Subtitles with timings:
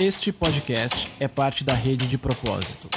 [0.00, 2.88] Este podcast é parte da Rede de Propósito.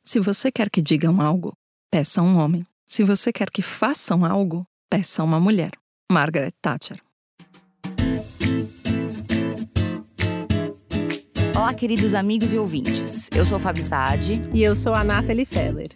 [0.04, 1.54] Se você quer que digam algo,
[1.91, 2.67] peça um homem.
[2.87, 5.71] Se você quer que façam algo, peça uma mulher.
[6.13, 7.01] Margaret Thatcher.
[11.56, 13.31] Olá, queridos amigos e ouvintes.
[13.35, 14.42] Eu sou Fabi Saad.
[14.53, 15.88] E eu sou a Nathalie Feller.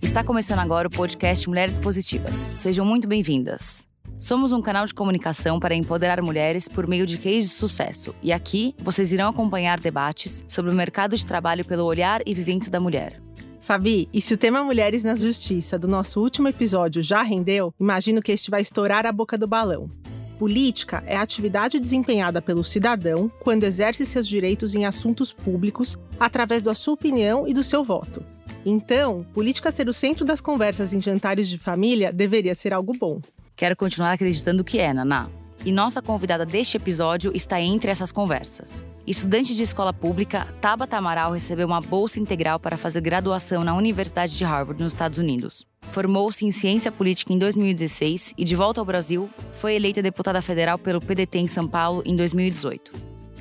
[0.00, 2.48] Está começando agora o podcast Mulheres Positivas.
[2.54, 3.90] Sejam muito bem-vindas.
[4.22, 8.14] Somos um canal de comunicação para empoderar mulheres por meio de cases de sucesso.
[8.22, 12.70] E aqui vocês irão acompanhar debates sobre o mercado de trabalho pelo olhar e vivência
[12.70, 13.20] da mulher.
[13.60, 18.22] Fabi, e se o tema Mulheres na Justiça do nosso último episódio já rendeu, imagino
[18.22, 19.90] que este vai estourar a boca do balão.
[20.38, 26.62] Política é a atividade desempenhada pelo cidadão quando exerce seus direitos em assuntos públicos através
[26.62, 28.24] da sua opinião e do seu voto.
[28.64, 33.20] Então, política ser o centro das conversas em jantares de família deveria ser algo bom.
[33.56, 35.28] Quero continuar acreditando que é, Naná.
[35.64, 38.82] E nossa convidada deste episódio está entre essas conversas.
[39.06, 44.36] Estudante de escola pública, Tabata Amaral recebeu uma bolsa integral para fazer graduação na Universidade
[44.36, 45.66] de Harvard, nos Estados Unidos.
[45.80, 50.78] Formou-se em ciência política em 2016 e, de volta ao Brasil, foi eleita deputada federal
[50.78, 52.92] pelo PDT em São Paulo em 2018.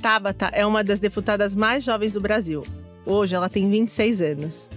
[0.02, 2.66] Tabata é uma das deputadas mais jovens do Brasil.
[3.06, 4.70] Hoje ela tem 26 anos.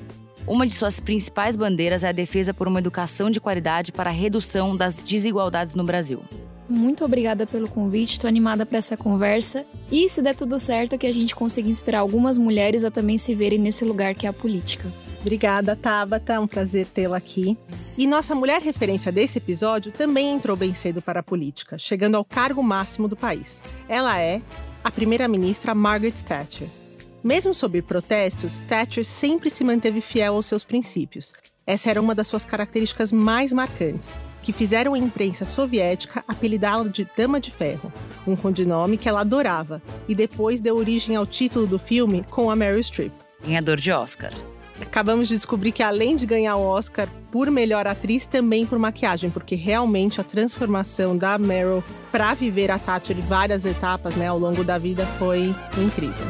[0.47, 4.13] Uma de suas principais bandeiras é a defesa por uma educação de qualidade para a
[4.13, 6.23] redução das desigualdades no Brasil.
[6.69, 9.65] Muito obrigada pelo convite, estou animada para essa conversa.
[9.91, 13.35] E se der tudo certo, que a gente consiga inspirar algumas mulheres a também se
[13.35, 14.91] verem nesse lugar que é a política.
[15.21, 16.35] Obrigada, Tabata.
[16.35, 17.57] É um prazer tê-la aqui.
[17.97, 22.25] E nossa mulher referência desse episódio também entrou bem cedo para a política, chegando ao
[22.25, 23.63] cargo máximo do país.
[23.89, 24.43] Ela é
[24.83, 26.84] a primeira-ministra Margaret Thatcher.
[27.25, 31.33] Mesmo sob protestos, Thatcher sempre se manteve fiel aos seus princípios.
[31.67, 37.09] Essa era uma das suas características mais marcantes, que fizeram a imprensa soviética apelidá-la de
[37.17, 37.91] Dama de Ferro,
[38.27, 42.57] um codinome que ela adorava, e depois deu origem ao título do filme com a
[42.57, 43.15] Meryl Streep.
[43.43, 44.35] Ganhador de Oscar.
[44.83, 49.31] Acabamos de descobrir que além de ganhar o Oscar por melhor atriz, também por maquiagem,
[49.31, 51.83] porque realmente a transformação da Meryl
[52.13, 56.27] para viver a Thatcher em várias etapas né, ao longo da vida foi incrível.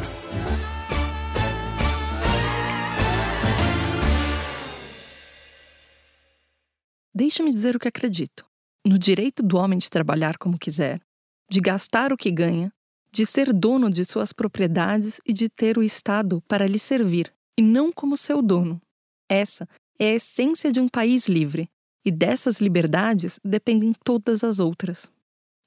[7.17, 8.45] Deixe-me dizer o que acredito.
[8.85, 11.01] No direito do homem de trabalhar como quiser,
[11.49, 12.73] de gastar o que ganha,
[13.13, 17.63] de ser dono de suas propriedades e de ter o Estado para lhe servir, e
[17.63, 18.83] não como seu dono.
[19.29, 21.71] Essa é a essência de um país livre,
[22.05, 25.09] e dessas liberdades dependem todas as outras.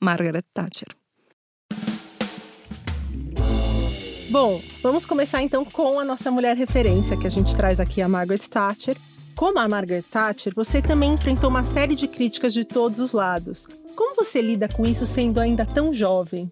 [0.04, 0.90] Margaret Thatcher.
[4.30, 8.10] Bom, vamos começar então com a nossa mulher referência que a gente traz aqui, a
[8.10, 8.98] Margaret Thatcher.
[9.38, 13.68] Como a Margaret Thatcher, você também enfrentou uma série de críticas de todos os lados.
[13.96, 16.52] Como você lida com isso sendo ainda tão jovem?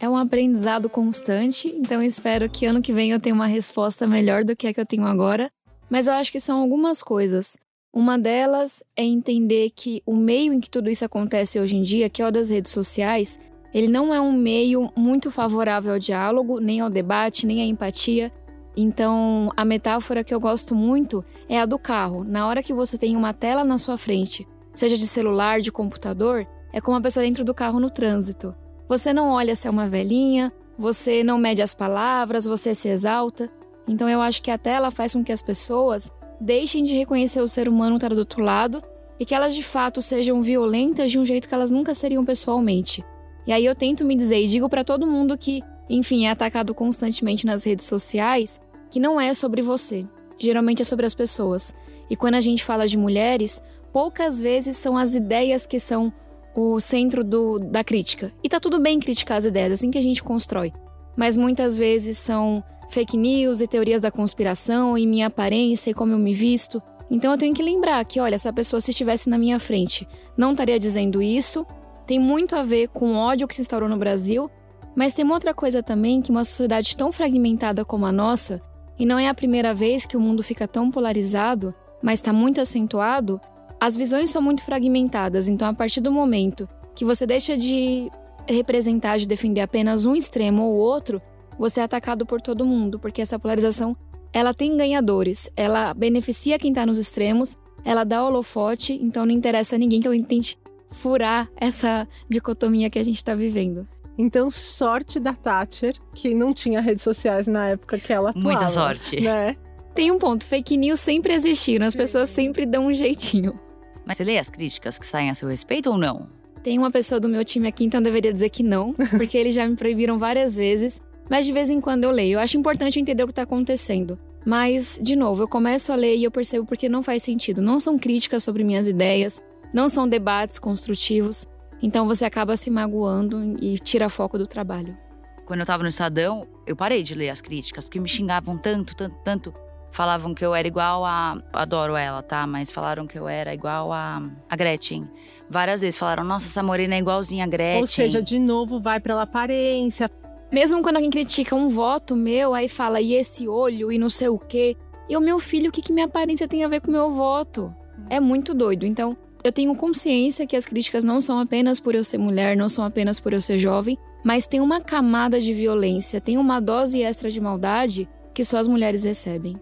[0.00, 4.42] É um aprendizado constante, então espero que ano que vem eu tenha uma resposta melhor
[4.42, 5.48] do que a que eu tenho agora.
[5.88, 7.56] Mas eu acho que são algumas coisas.
[7.92, 12.10] Uma delas é entender que o meio em que tudo isso acontece hoje em dia,
[12.10, 13.38] que é o das redes sociais,
[13.72, 18.32] ele não é um meio muito favorável ao diálogo, nem ao debate, nem à empatia.
[18.76, 22.24] Então, a metáfora que eu gosto muito é a do carro.
[22.24, 26.46] Na hora que você tem uma tela na sua frente, seja de celular, de computador,
[26.72, 28.54] é como a pessoa dentro do carro no trânsito.
[28.88, 33.48] Você não olha se é uma velhinha, você não mede as palavras, você se exalta.
[33.86, 36.10] Então, eu acho que a tela faz com que as pessoas
[36.40, 38.82] deixem de reconhecer o ser humano está do outro lado
[39.18, 43.04] e que elas de fato sejam violentas de um jeito que elas nunca seriam pessoalmente.
[43.46, 46.74] E aí eu tento me dizer e digo para todo mundo que, enfim, é atacado
[46.74, 50.06] constantemente nas redes sociais, que não é sobre você.
[50.38, 51.74] Geralmente é sobre as pessoas.
[52.08, 53.62] E quando a gente fala de mulheres,
[53.92, 56.12] poucas vezes são as ideias que são
[56.54, 58.32] o centro do, da crítica.
[58.42, 60.72] E tá tudo bem criticar as ideias, assim que a gente constrói.
[61.16, 66.12] Mas muitas vezes são fake news e teorias da conspiração e minha aparência e como
[66.12, 66.82] eu me visto.
[67.10, 70.52] Então eu tenho que lembrar que, olha, essa pessoa se estivesse na minha frente, não
[70.52, 71.66] estaria dizendo isso.
[72.06, 74.50] Tem muito a ver com o ódio que se instaurou no Brasil,
[74.94, 78.60] mas tem uma outra coisa também que uma sociedade tão fragmentada como a nossa
[78.98, 82.60] e não é a primeira vez que o mundo fica tão polarizado, mas está muito
[82.60, 83.40] acentuado.
[83.80, 88.10] As visões são muito fragmentadas, então a partir do momento que você deixa de
[88.48, 91.20] representar, de defender apenas um extremo ou outro,
[91.58, 93.96] você é atacado por todo mundo, porque essa polarização
[94.32, 99.76] ela tem ganhadores, ela beneficia quem está nos extremos, ela dá holofote, então não interessa
[99.76, 100.58] a ninguém que eu tente
[100.90, 103.86] furar essa dicotomia que a gente está vivendo.
[104.16, 108.48] Então, sorte da Thatcher, que não tinha redes sociais na época que ela atuava.
[108.48, 109.20] Muita sorte.
[109.20, 109.56] Né?
[109.94, 113.58] Tem um ponto, fake news sempre existiram, as pessoas sempre dão um jeitinho.
[114.06, 116.28] Mas você lê as críticas que saem a seu respeito ou não?
[116.62, 119.54] Tem uma pessoa do meu time aqui, então eu deveria dizer que não, porque eles
[119.54, 121.00] já me proibiram várias vezes.
[121.28, 122.34] Mas de vez em quando eu leio.
[122.34, 124.18] Eu acho importante entender o que está acontecendo.
[124.44, 127.62] Mas, de novo, eu começo a ler e eu percebo porque não faz sentido.
[127.62, 129.40] Não são críticas sobre minhas ideias,
[129.72, 131.46] não são debates construtivos.
[131.84, 134.96] Então você acaba se magoando e tira foco do trabalho.
[135.44, 138.96] Quando eu tava no Estadão, eu parei de ler as críticas, porque me xingavam tanto,
[138.96, 139.54] tanto, tanto.
[139.92, 141.42] Falavam que eu era igual a.
[141.52, 142.46] Adoro ela, tá?
[142.46, 145.06] Mas falaram que eu era igual a, a Gretchen.
[145.50, 147.80] Várias vezes falaram, nossa, essa morena é igualzinha a Gretchen.
[147.82, 150.10] Ou seja, de novo, vai pela aparência.
[150.50, 154.28] Mesmo quando alguém critica um voto meu, aí fala, e esse olho, e não sei
[154.28, 154.74] o quê.
[155.06, 157.12] E o meu filho, o que, que minha aparência tem a ver com o meu
[157.12, 157.76] voto?
[158.08, 158.86] É muito doido.
[158.86, 162.68] Então, eu tenho consciência que as críticas não são apenas por eu ser mulher, não
[162.68, 167.02] são apenas por eu ser jovem, mas tem uma camada de violência, tem uma dose
[167.02, 169.56] extra de maldade que só as mulheres recebem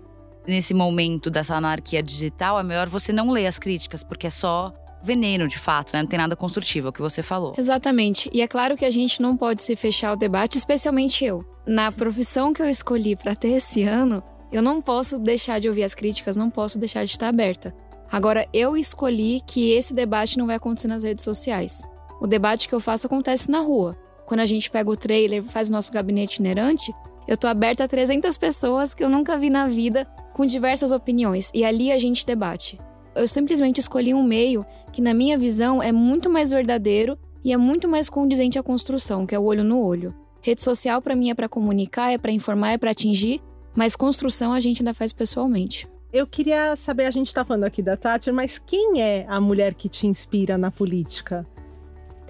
[0.46, 4.72] nesse momento dessa anarquia digital, é melhor você não ler as críticas, porque é só
[5.02, 6.02] veneno de fato, né?
[6.02, 7.54] Não tem nada construtivo, é o que você falou.
[7.58, 8.30] Exatamente.
[8.32, 11.44] E é claro que a gente não pode se fechar o debate, especialmente eu.
[11.66, 15.84] Na profissão que eu escolhi para ter esse ano, eu não posso deixar de ouvir
[15.84, 17.74] as críticas, não posso deixar de estar aberta.
[18.12, 21.80] Agora, eu escolhi que esse debate não vai acontecer nas redes sociais.
[22.20, 23.96] O debate que eu faço acontece na rua.
[24.26, 26.94] Quando a gente pega o trailer, faz o nosso gabinete itinerante,
[27.26, 30.04] eu tô aberta a 300 pessoas que eu nunca vi na vida
[30.34, 32.78] com diversas opiniões e ali a gente debate.
[33.14, 37.56] Eu simplesmente escolhi um meio que, na minha visão, é muito mais verdadeiro e é
[37.56, 40.14] muito mais condizente à construção, que é o olho no olho.
[40.42, 43.40] Rede social para mim é para comunicar, é para informar, é para atingir,
[43.74, 45.88] mas construção a gente ainda faz pessoalmente.
[46.12, 49.72] Eu queria saber, a gente está falando aqui da Tati, mas quem é a mulher
[49.72, 51.46] que te inspira na política?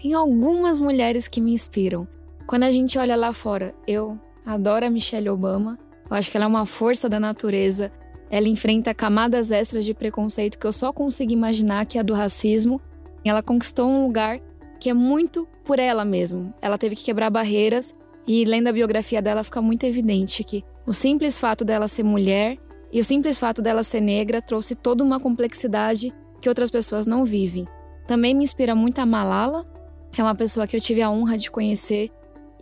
[0.00, 2.06] Tem algumas mulheres que me inspiram.
[2.46, 5.76] Quando a gente olha lá fora, eu adoro a Michelle Obama,
[6.08, 7.90] eu acho que ela é uma força da natureza.
[8.30, 12.14] Ela enfrenta camadas extras de preconceito que eu só consigo imaginar que é a do
[12.14, 12.80] racismo.
[13.24, 14.38] Ela conquistou um lugar
[14.78, 16.54] que é muito por ela mesmo.
[16.62, 17.96] Ela teve que quebrar barreiras
[18.28, 22.58] e lendo a biografia dela fica muito evidente que o simples fato dela ser mulher
[22.92, 27.24] e o simples fato dela ser negra trouxe toda uma complexidade que outras pessoas não
[27.24, 27.66] vivem.
[28.06, 29.66] Também me inspira muito a Malala,
[30.16, 32.10] é uma pessoa que eu tive a honra de conhecer.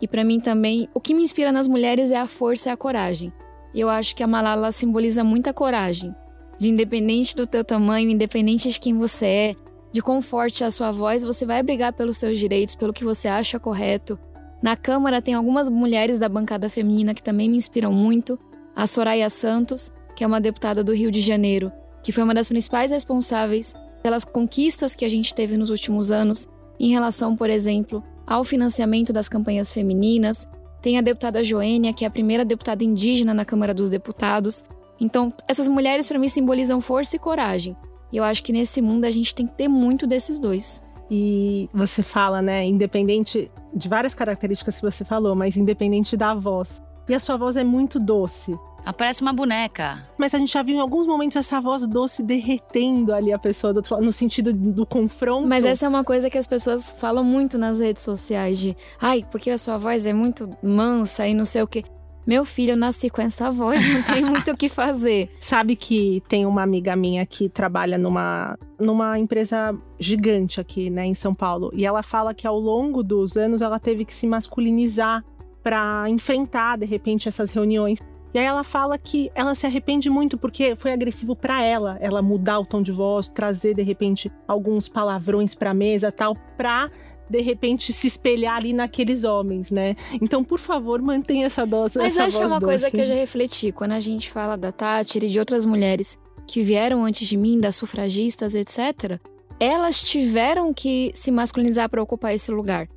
[0.01, 2.77] E para mim também, o que me inspira nas mulheres é a força e a
[2.77, 3.33] coragem.
[3.73, 6.15] E eu acho que a Malala simboliza muita coragem.
[6.57, 9.55] De independente do teu tamanho, independente de quem você é,
[9.91, 13.03] de quão forte é a sua voz, você vai brigar pelos seus direitos, pelo que
[13.03, 14.17] você acha correto.
[14.61, 18.39] Na Câmara tem algumas mulheres da bancada feminina que também me inspiram muito.
[18.75, 21.71] A Soraya Santos, que é uma deputada do Rio de Janeiro,
[22.03, 26.47] que foi uma das principais responsáveis pelas conquistas que a gente teve nos últimos anos
[26.79, 30.47] em relação, por exemplo, ao financiamento das campanhas femininas,
[30.81, 34.63] tem a deputada Joênia, que é a primeira deputada indígena na Câmara dos Deputados.
[34.99, 37.77] Então, essas mulheres para mim simbolizam força e coragem.
[38.11, 40.83] E eu acho que nesse mundo a gente tem que ter muito desses dois.
[41.09, 46.81] E você fala, né, independente de várias características que você falou, mas independente da voz.
[47.07, 48.57] E a sua voz é muito doce.
[48.85, 50.07] Aparece uma boneca.
[50.17, 53.73] Mas a gente já viu em alguns momentos essa voz doce derretendo ali a pessoa
[53.73, 55.47] do outro lado, no sentido do confronto.
[55.47, 59.25] Mas essa é uma coisa que as pessoas falam muito nas redes sociais de, ai,
[59.29, 61.83] porque a sua voz é muito mansa e não sei o quê.
[62.25, 65.29] Meu filho, eu nasci com essa voz, não tem muito o que fazer.
[65.39, 71.15] Sabe que tem uma amiga minha que trabalha numa, numa empresa gigante aqui, né, em
[71.15, 75.23] São Paulo, e ela fala que ao longo dos anos ela teve que se masculinizar
[75.63, 77.99] para enfrentar de repente essas reuniões.
[78.33, 82.21] E aí ela fala que ela se arrepende muito porque foi agressivo para ela, ela
[82.21, 86.89] mudar o tom de voz, trazer de repente alguns palavrões para mesa, tal, para
[87.29, 89.95] de repente se espelhar ali naqueles homens, né?
[90.21, 91.97] Então, por favor, mantenha essa dose.
[91.97, 92.71] Mas essa acho voz uma doce.
[92.71, 96.19] coisa que eu já refleti quando a gente fala da Tati e de outras mulheres
[96.45, 99.17] que vieram antes de mim, das sufragistas, etc.
[99.59, 102.89] Elas tiveram que se masculinizar para ocupar esse lugar.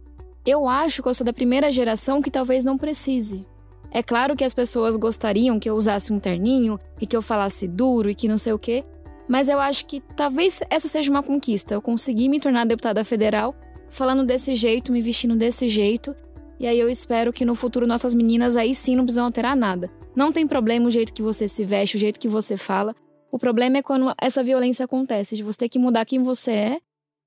[0.44, 3.46] Eu acho que eu sou da primeira geração que talvez não precise.
[3.94, 7.68] É claro que as pessoas gostariam que eu usasse um terninho e que eu falasse
[7.68, 8.84] duro e que não sei o quê,
[9.28, 11.74] mas eu acho que talvez essa seja uma conquista.
[11.74, 13.54] Eu consegui me tornar deputada federal
[13.88, 16.12] falando desse jeito, me vestindo desse jeito,
[16.58, 19.88] e aí eu espero que no futuro nossas meninas aí sim não precisam alterar nada.
[20.16, 22.96] Não tem problema o jeito que você se veste, o jeito que você fala.
[23.30, 26.80] O problema é quando essa violência acontece, de você ter que mudar quem você é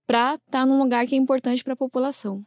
[0.05, 2.45] pra estar tá num lugar que é importante para a população.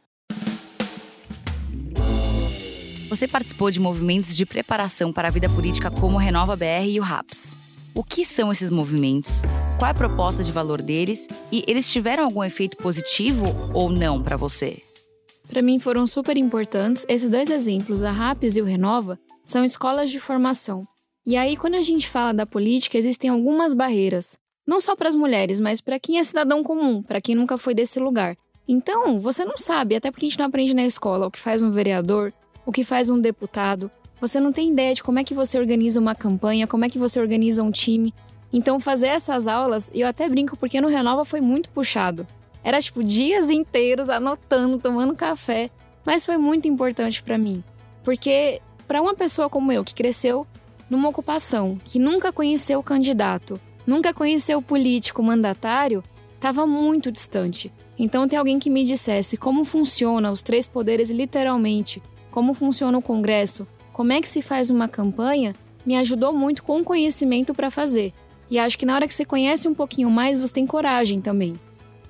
[3.11, 6.97] Você participou de movimentos de preparação para a vida política como o Renova BR e
[6.97, 7.57] o RAPS.
[7.93, 9.41] O que são esses movimentos?
[9.77, 11.27] Qual é a proposta de valor deles?
[11.51, 14.81] E eles tiveram algum efeito positivo ou não para você?
[15.45, 17.05] Para mim foram super importantes.
[17.09, 20.87] Esses dois exemplos, a RAPS e o Renova, são escolas de formação.
[21.25, 24.37] E aí, quando a gente fala da política, existem algumas barreiras.
[24.65, 27.73] Não só para as mulheres, mas para quem é cidadão comum, para quem nunca foi
[27.73, 28.37] desse lugar.
[28.65, 31.61] Então, você não sabe, até porque a gente não aprende na escola o que faz
[31.61, 32.33] um vereador,
[32.71, 33.91] o que faz um deputado.
[34.21, 36.97] Você não tem ideia de como é que você organiza uma campanha, como é que
[36.97, 38.13] você organiza um time.
[38.53, 42.25] Então, fazer essas aulas, eu até brinco porque no Renova foi muito puxado.
[42.63, 45.69] Era tipo dias inteiros anotando, tomando café,
[46.05, 47.61] mas foi muito importante para mim.
[48.05, 50.47] Porque para uma pessoa como eu que cresceu
[50.89, 56.01] numa ocupação, que nunca conheceu o candidato, nunca conheceu o político mandatário,
[56.35, 57.69] estava muito distante.
[57.99, 62.01] Então, ter alguém que me dissesse como funciona os três poderes literalmente,
[62.31, 65.53] como funciona o Congresso, como é que se faz uma campanha,
[65.85, 68.13] me ajudou muito com o conhecimento para fazer.
[68.49, 71.59] E acho que na hora que você conhece um pouquinho mais, você tem coragem também.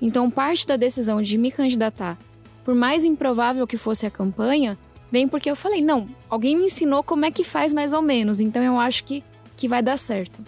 [0.00, 2.18] Então, parte da decisão de me candidatar,
[2.64, 4.78] por mais improvável que fosse a campanha,
[5.10, 8.40] vem porque eu falei: não, alguém me ensinou como é que faz mais ou menos,
[8.40, 9.22] então eu acho que,
[9.56, 10.42] que vai dar certo.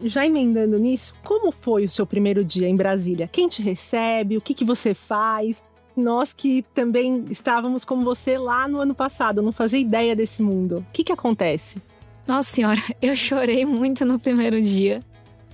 [0.00, 3.28] Já emendando nisso, como foi o seu primeiro dia em Brasília?
[3.30, 4.36] Quem te recebe?
[4.36, 5.64] O que, que você faz?
[5.98, 10.78] Nós que também estávamos como você lá no ano passado, não fazia ideia desse mundo.
[10.78, 11.82] O que, que acontece?
[12.24, 15.00] Nossa senhora, eu chorei muito no primeiro dia.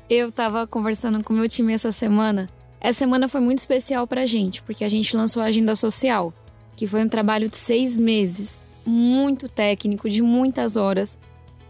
[0.08, 2.46] Eu estava conversando com meu time essa semana.
[2.78, 6.30] Essa semana foi muito especial pra gente, porque a gente lançou a Agenda Social,
[6.76, 11.18] que foi um trabalho de seis meses, muito técnico, de muitas horas.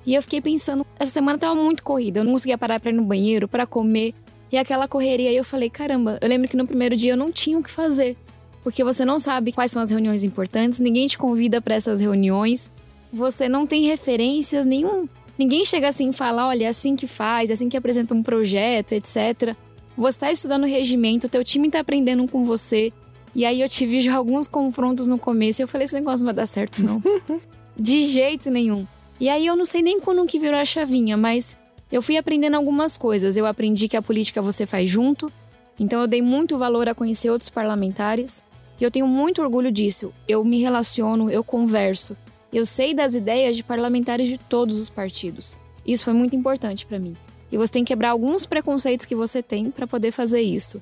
[0.04, 2.94] E eu fiquei pensando, essa semana tava muito corrida, eu não conseguia parar para ir
[2.94, 4.12] no banheiro, para comer,
[4.50, 5.30] e aquela correria.
[5.30, 7.70] E eu falei, caramba, eu lembro que no primeiro dia eu não tinha o que
[7.70, 8.16] fazer,
[8.64, 12.70] porque você não sabe quais são as reuniões importantes, ninguém te convida para essas reuniões,
[13.12, 15.06] você não tem referências nenhum.
[15.38, 18.22] Ninguém chega assim e fala, olha, é assim que faz, é assim que apresenta um
[18.22, 19.54] projeto, etc.
[19.96, 22.92] Você está estudando regimento, teu time está aprendendo com você.
[23.34, 26.32] E aí eu tive já alguns confrontos no começo e eu falei, esse negócio não
[26.32, 27.02] vai dar certo, não.
[27.76, 28.86] De jeito nenhum.
[29.20, 31.56] E aí eu não sei nem quando que virou a chavinha, mas
[31.92, 33.36] eu fui aprendendo algumas coisas.
[33.36, 35.30] Eu aprendi que a política você faz junto,
[35.78, 38.42] então eu dei muito valor a conhecer outros parlamentares.
[38.80, 40.12] E eu tenho muito orgulho disso.
[40.26, 42.16] Eu me relaciono, eu converso.
[42.52, 45.60] Eu sei das ideias de parlamentares de todos os partidos.
[45.86, 47.16] Isso foi muito importante para mim.
[47.50, 50.80] E você tem que quebrar alguns preconceitos que você tem para poder fazer isso.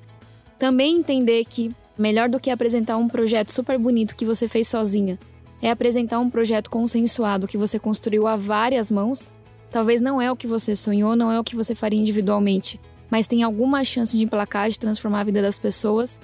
[0.57, 5.19] Também entender que melhor do que apresentar um projeto super bonito que você fez sozinha,
[5.61, 9.31] é apresentar um projeto consensuado que você construiu a várias mãos.
[9.69, 13.27] Talvez não é o que você sonhou, não é o que você faria individualmente, mas
[13.27, 16.19] tem alguma chance de emplacar, de transformar a vida das pessoas.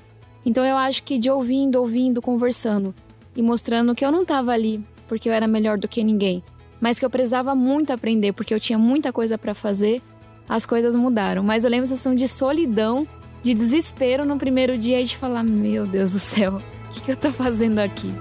[0.46, 2.94] Então eu acho que de ouvindo, ouvindo, conversando
[3.36, 6.44] e mostrando que eu não estava ali porque eu era melhor do que ninguém,
[6.80, 10.02] mas que eu precisava muito aprender porque eu tinha muita coisa para fazer,
[10.48, 11.44] as coisas mudaram.
[11.44, 13.08] Mas eu lembro a sensação de solidão,
[13.42, 17.12] de desespero no primeiro dia e de falar: Meu Deus do céu, o que, que
[17.12, 18.14] eu tô fazendo aqui?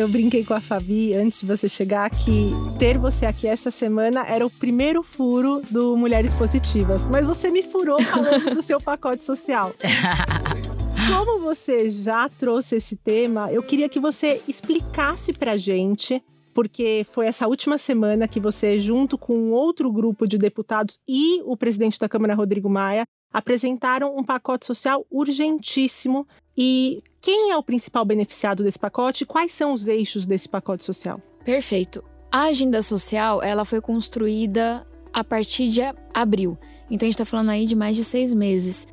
[0.00, 4.24] Eu brinquei com a Fabi antes de você chegar que ter você aqui esta semana
[4.26, 7.06] era o primeiro furo do Mulheres Positivas.
[7.06, 9.74] Mas você me furou falando do seu pacote social.
[11.06, 16.22] Como você já trouxe esse tema, eu queria que você explicasse pra gente
[16.54, 21.58] porque foi essa última semana que você, junto com outro grupo de deputados e o
[21.58, 26.26] presidente da Câmara, Rodrigo Maia, apresentaram um pacote social urgentíssimo.
[26.56, 29.24] E quem é o principal beneficiado desse pacote?
[29.24, 31.20] Quais são os eixos desse pacote social?
[31.44, 32.04] Perfeito.
[32.30, 35.80] A agenda social ela foi construída a partir de
[36.14, 36.56] abril.
[36.90, 38.86] Então a gente está falando aí de mais de seis meses.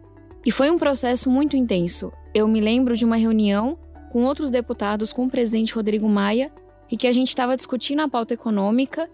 [0.45, 2.11] E foi um processo muito intenso.
[2.33, 3.77] Eu me lembro de uma reunião
[4.11, 6.51] com outros deputados, com o presidente Rodrigo Maia,
[6.89, 9.09] e que a gente estava discutindo a pauta econômica.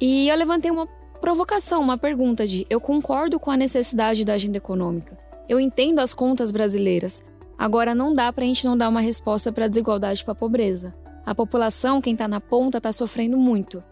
[0.00, 4.56] E eu levantei uma provocação, uma pergunta de: eu concordo com a necessidade da agenda
[4.56, 5.18] econômica.
[5.48, 7.24] Eu entendo as contas brasileiras.
[7.56, 10.32] Agora não dá para a gente não dar uma resposta para a desigualdade e para
[10.32, 10.94] a pobreza.
[11.26, 13.82] A população, quem está na ponta, está sofrendo muito.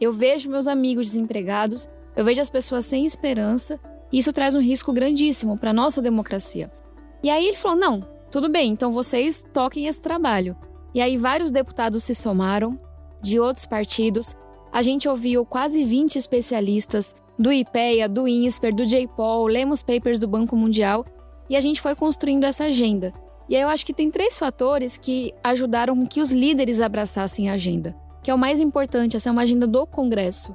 [0.00, 3.80] Eu vejo meus amigos desempregados, eu vejo as pessoas sem esperança
[4.12, 6.70] isso traz um risco grandíssimo para nossa democracia.
[7.22, 10.56] E aí ele falou: não, tudo bem, então vocês toquem esse trabalho.
[10.94, 12.78] E aí vários deputados se somaram,
[13.20, 14.34] de outros partidos.
[14.76, 20.28] A gente ouviu quase 20 especialistas do IPEA, do INSPER, do JPOL, lemos papers do
[20.28, 21.02] Banco Mundial
[21.48, 23.10] e a gente foi construindo essa agenda.
[23.48, 27.54] E aí eu acho que tem três fatores que ajudaram que os líderes abraçassem a
[27.54, 30.54] agenda, que é o mais importante, essa é uma agenda do Congresso.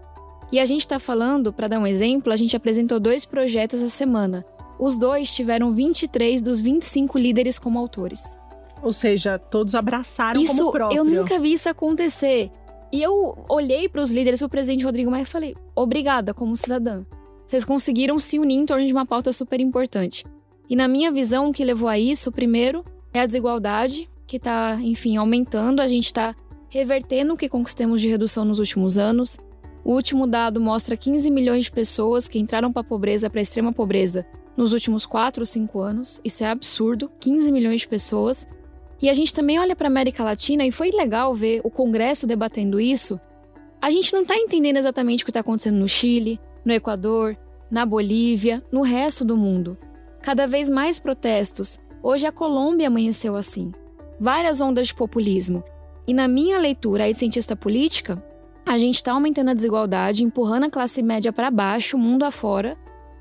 [0.51, 3.89] E a gente está falando, para dar um exemplo, a gente apresentou dois projetos essa
[3.89, 4.45] semana.
[4.77, 8.37] Os dois tiveram 23 dos 25 líderes como autores.
[8.83, 10.97] Ou seja, todos abraçaram isso, como próprio.
[10.97, 12.51] Eu nunca vi isso acontecer.
[12.91, 16.55] E eu olhei para os líderes, para o presidente Rodrigo Maia e falei: obrigada como
[16.55, 17.05] cidadã.
[17.45, 20.25] Vocês conseguiram se unir em torno de uma pauta super importante.
[20.69, 24.77] E na minha visão, o que levou a isso, primeiro, é a desigualdade, que está,
[24.81, 25.81] enfim, aumentando.
[25.81, 26.33] A gente está
[26.69, 29.37] revertendo o que conquistamos de redução nos últimos anos.
[29.83, 33.43] O último dado mostra 15 milhões de pessoas que entraram para a pobreza, para a
[33.43, 36.21] extrema pobreza, nos últimos 4 ou 5 anos.
[36.23, 38.47] Isso é absurdo, 15 milhões de pessoas.
[39.01, 42.27] E a gente também olha para a América Latina e foi legal ver o Congresso
[42.27, 43.19] debatendo isso.
[43.81, 47.35] A gente não está entendendo exatamente o que está acontecendo no Chile, no Equador,
[47.69, 49.75] na Bolívia, no resto do mundo.
[50.21, 51.79] Cada vez mais protestos.
[52.03, 53.71] Hoje a Colômbia amanheceu assim.
[54.19, 55.63] Várias ondas de populismo.
[56.05, 58.23] E na minha leitura aí de cientista política,
[58.67, 62.77] a gente está aumentando a desigualdade, empurrando a classe média para baixo, mundo afora.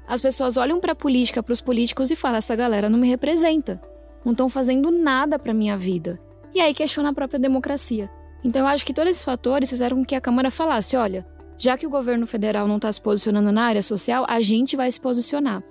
[0.07, 3.09] As pessoas olham para a política, para os políticos e falam: essa galera não me
[3.09, 3.81] representa
[4.25, 6.21] não estão fazendo nada para minha vida.
[6.55, 8.11] E aí questiona a própria democracia.
[8.43, 11.27] Então eu acho que todos esses fatores fizeram com que a Câmara falasse: olha,
[11.59, 14.91] já que o governo federal não está se posicionando na área social, a gente vai
[14.91, 15.63] se posicionar.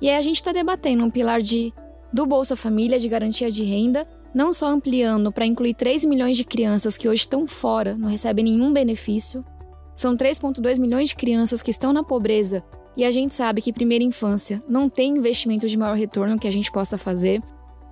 [0.00, 1.72] E aí a gente está debatendo um pilar de
[2.12, 6.44] do Bolsa Família de garantia de renda, não só ampliando para incluir 3 milhões de
[6.44, 9.44] crianças que hoje estão fora, não recebem nenhum benefício.
[9.94, 12.62] São 3,2 milhões de crianças que estão na pobreza
[12.96, 16.50] e a gente sabe que primeira infância não tem investimento de maior retorno que a
[16.50, 17.42] gente possa fazer.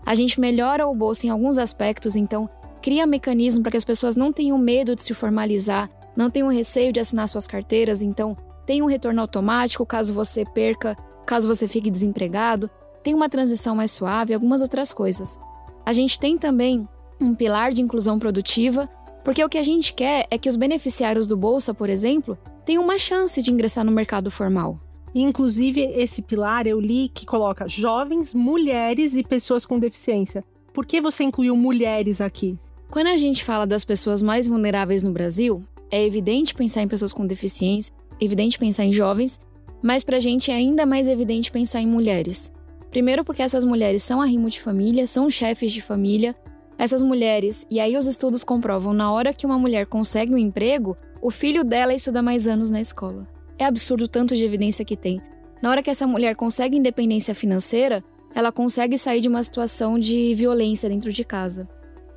[0.06, 2.49] A gente melhora o bolso em alguns aspectos, então
[2.82, 6.92] cria mecanismo para que as pessoas não tenham medo de se formalizar, não tenham receio
[6.92, 11.90] de assinar suas carteiras, então tem um retorno automático caso você perca, caso você fique
[11.90, 12.70] desempregado,
[13.02, 15.38] tem uma transição mais suave e algumas outras coisas.
[15.84, 16.88] A gente tem também
[17.20, 18.88] um pilar de inclusão produtiva,
[19.23, 22.82] porque o que a gente quer é que os beneficiários do Bolsa, por exemplo, tenham
[22.82, 24.78] uma chance de ingressar no mercado formal.
[25.14, 30.44] Inclusive, esse pilar eu li que coloca jovens, mulheres e pessoas com deficiência.
[30.73, 32.59] Por que você incluiu mulheres aqui?
[32.90, 37.12] Quando a gente fala das pessoas mais vulneráveis no Brasil, é evidente pensar em pessoas
[37.12, 39.38] com deficiência, evidente pensar em jovens,
[39.80, 42.52] mas para a gente é ainda mais evidente pensar em mulheres.
[42.90, 46.35] Primeiro, porque essas mulheres são arrimo de família, são chefes de família.
[46.78, 50.97] Essas mulheres, e aí os estudos comprovam, na hora que uma mulher consegue um emprego,
[51.23, 53.28] o filho dela estuda mais anos na escola.
[53.58, 55.20] É absurdo tanto de evidência que tem.
[55.62, 58.02] Na hora que essa mulher consegue independência financeira,
[58.34, 61.69] ela consegue sair de uma situação de violência dentro de casa.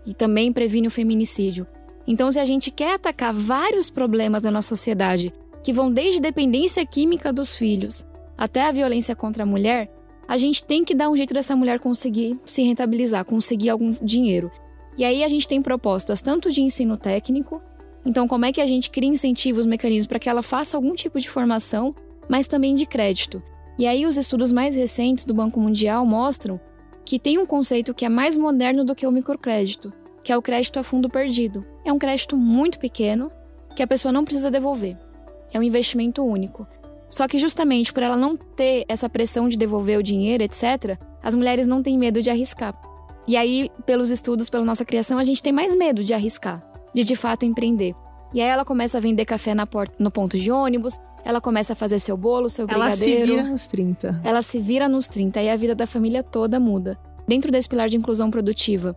[0.06, 1.68] E também previne o feminicídio.
[2.08, 6.86] Então, se a gente quer atacar vários problemas da nossa sociedade, que vão desde dependência
[6.86, 8.06] química dos filhos
[8.38, 9.92] até a violência contra a mulher,
[10.28, 14.52] a gente tem que dar um jeito dessa mulher conseguir se rentabilizar, conseguir algum dinheiro.
[14.98, 17.62] E aí a gente tem propostas tanto de ensino técnico
[18.08, 21.20] então, como é que a gente cria incentivos, mecanismos para que ela faça algum tipo
[21.20, 21.94] de formação,
[22.30, 23.44] mas também de crédito?
[23.78, 26.58] E aí, os estudos mais recentes do Banco Mundial mostram
[27.04, 29.92] que tem um conceito que é mais moderno do que o microcrédito,
[30.24, 31.66] que é o crédito a fundo perdido.
[31.84, 33.30] É um crédito muito pequeno
[33.76, 34.98] que a pessoa não precisa devolver.
[35.52, 36.66] É um investimento único.
[37.10, 41.36] Só que justamente por ela não ter essa pressão de devolver o dinheiro, etc., as
[41.36, 42.74] mulheres não têm medo de arriscar.
[43.28, 47.04] E aí, pelos estudos, pela nossa criação, a gente tem mais medo de arriscar de
[47.04, 47.94] de fato empreender.
[48.34, 51.74] E aí ela começa a vender café na porta, no ponto de ônibus, ela começa
[51.74, 52.94] a fazer seu bolo, seu brigadeiro.
[52.94, 54.22] Ela se vira nos 30.
[54.24, 56.98] Ela se vira nos 30 e a vida da família toda muda.
[57.28, 58.96] Dentro desse pilar de inclusão produtiva,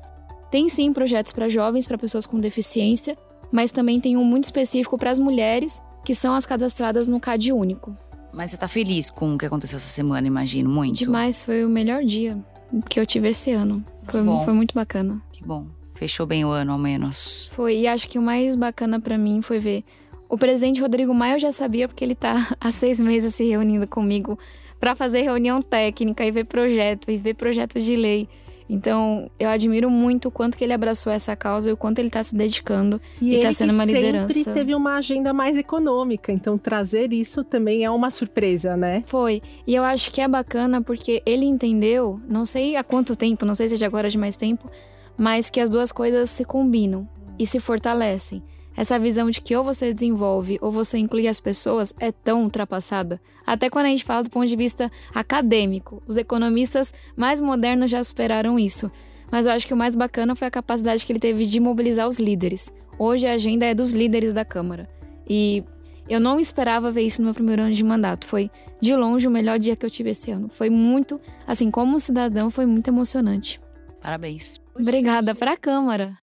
[0.51, 3.17] tem sim projetos para jovens, para pessoas com deficiência,
[3.51, 7.53] mas também tem um muito específico para as mulheres, que são as cadastradas no CAD
[7.53, 7.97] único.
[8.33, 10.99] Mas você tá feliz com o que aconteceu essa semana, imagino, muito?
[10.99, 12.39] Demais, foi o melhor dia
[12.89, 13.85] que eu tive esse ano.
[14.05, 15.21] Foi, foi muito bacana.
[15.33, 15.67] Que bom.
[16.01, 17.47] Fechou bem o ano, ao menos.
[17.53, 19.85] Foi, e acho que o mais bacana para mim foi ver.
[20.31, 23.87] O presidente Rodrigo Maia eu já sabia, porque ele tá há seis meses se reunindo
[23.87, 24.39] comigo
[24.81, 28.27] para fazer reunião técnica e ver projeto, e ver projeto de lei.
[28.67, 32.09] Então, eu admiro muito o quanto que ele abraçou essa causa e o quanto ele
[32.09, 34.33] está se dedicando e está sendo uma liderança.
[34.33, 39.05] sempre teve uma agenda mais econômica, então trazer isso também é uma surpresa, né?
[39.07, 39.43] Foi.
[39.67, 43.55] E eu acho que é bacana porque ele entendeu, não sei há quanto tempo, não
[43.55, 44.71] sei se é de agora de mais tempo,
[45.21, 47.07] mas que as duas coisas se combinam
[47.39, 48.43] e se fortalecem.
[48.75, 53.21] Essa visão de que ou você desenvolve ou você inclui as pessoas é tão ultrapassada.
[53.47, 58.03] Até quando a gente fala do ponto de vista acadêmico, os economistas mais modernos já
[58.03, 58.91] superaram isso.
[59.31, 62.09] Mas eu acho que o mais bacana foi a capacidade que ele teve de mobilizar
[62.09, 62.73] os líderes.
[62.99, 64.89] Hoje a agenda é dos líderes da Câmara.
[65.29, 65.63] E
[66.09, 68.27] eu não esperava ver isso no meu primeiro ano de mandato.
[68.27, 70.49] Foi, de longe, o melhor dia que eu tive esse ano.
[70.49, 73.61] Foi muito, assim, como cidadão, foi muito emocionante.
[74.01, 74.59] Parabéns.
[74.81, 76.17] Obrigada para a Câmara.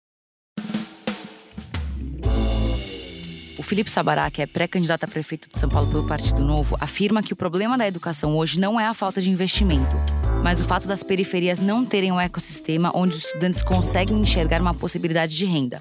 [3.55, 7.21] O Felipe Sabará, que é pré-candidato a prefeito de São Paulo pelo Partido Novo, afirma
[7.21, 9.95] que o problema da educação hoje não é a falta de investimento,
[10.43, 14.73] mas o fato das periferias não terem um ecossistema onde os estudantes conseguem enxergar uma
[14.73, 15.79] possibilidade de renda.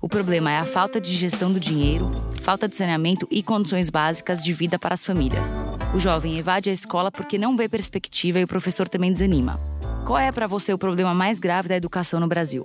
[0.00, 4.42] O problema é a falta de gestão do dinheiro, falta de saneamento e condições básicas
[4.42, 5.58] de vida para as famílias.
[5.94, 9.75] O jovem evade a escola porque não vê perspectiva e o professor também desanima.
[10.06, 12.62] Qual é para você o problema mais grave da educação no Brasil?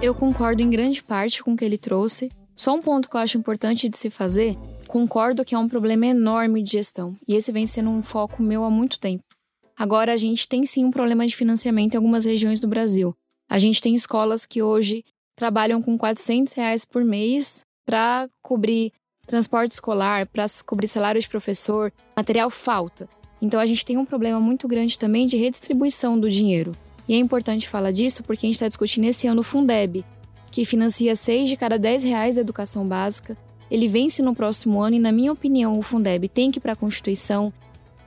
[0.00, 2.30] Eu concordo em grande parte com o que ele trouxe.
[2.54, 6.06] Só um ponto que eu acho importante de se fazer: concordo que é um problema
[6.06, 9.24] enorme de gestão, e esse vem sendo um foco meu há muito tempo.
[9.76, 13.12] Agora, a gente tem sim um problema de financiamento em algumas regiões do Brasil.
[13.50, 18.92] A gente tem escolas que hoje trabalham com 400 reais por mês para cobrir
[19.26, 23.08] transporte escolar, para cobrir salário de professor, material falta.
[23.40, 26.72] Então a gente tem um problema muito grande também de redistribuição do dinheiro.
[27.08, 30.04] E é importante falar disso porque a gente está discutindo esse ano o Fundeb,
[30.50, 33.36] que financia 6 de cada 10 reais da educação básica.
[33.70, 36.72] Ele vence no próximo ano e, na minha opinião, o Fundeb tem que ir para
[36.72, 37.52] a Constituição,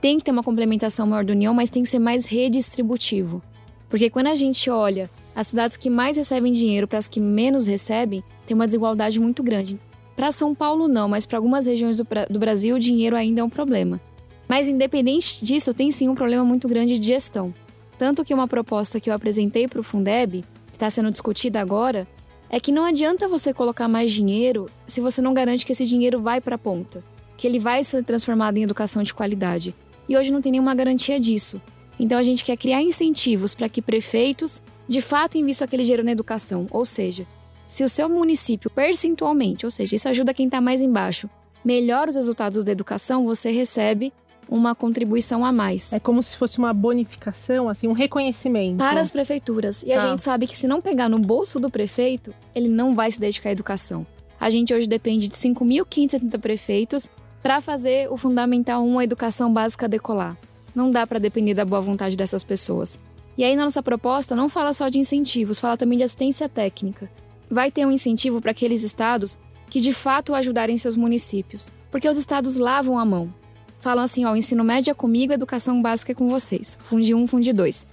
[0.00, 3.42] tem que ter uma complementação maior da União, mas tem que ser mais redistributivo.
[3.88, 7.66] Porque quando a gente olha as cidades que mais recebem dinheiro para as que menos
[7.66, 9.78] recebem, tem uma desigualdade muito grande.
[10.16, 13.44] Para São Paulo, não, mas para algumas regiões do, do Brasil, o dinheiro ainda é
[13.44, 14.00] um problema.
[14.48, 17.52] Mas, independente disso, tem sim um problema muito grande de gestão.
[17.98, 22.08] Tanto que uma proposta que eu apresentei para o Fundeb, que está sendo discutida agora,
[22.48, 26.20] é que não adianta você colocar mais dinheiro se você não garante que esse dinheiro
[26.20, 27.04] vai para a ponta,
[27.36, 29.74] que ele vai ser transformado em educação de qualidade.
[30.08, 31.60] E hoje não tem nenhuma garantia disso.
[31.98, 36.12] Então a gente quer criar incentivos para que prefeitos de fato invistam aquele dinheiro na
[36.12, 37.26] educação, ou seja,
[37.68, 41.28] se o seu município percentualmente, ou seja, isso ajuda quem está mais embaixo,
[41.62, 44.10] melhora os resultados da educação, você recebe
[44.48, 45.92] uma contribuição a mais.
[45.92, 48.78] É como se fosse uma bonificação, assim, um reconhecimento.
[48.78, 49.82] Para as prefeituras.
[49.82, 49.96] E tá.
[49.96, 53.20] a gente sabe que se não pegar no bolso do prefeito, ele não vai se
[53.20, 54.06] dedicar à educação.
[54.40, 57.08] A gente hoje depende de 5.570 prefeitos
[57.42, 60.36] para fazer o Fundamental 1, a educação básica decolar.
[60.74, 62.98] Não dá para depender da boa vontade dessas pessoas.
[63.36, 67.08] E aí, na nossa proposta, não fala só de incentivos, fala também de assistência técnica
[67.50, 69.38] vai ter um incentivo para aqueles estados
[69.70, 73.32] que de fato ajudarem seus municípios, porque os estados lavam a mão.
[73.80, 76.76] Falam assim, ó, o ensino médio é comigo, a educação básica é com vocês.
[76.80, 77.86] Funde 1, um, funde 2.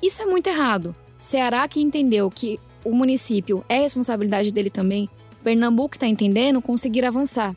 [0.00, 0.94] Isso é muito errado.
[1.18, 5.08] Ceará que entendeu que o município é responsabilidade dele também,
[5.42, 7.54] Pernambuco está entendendo conseguir avançar.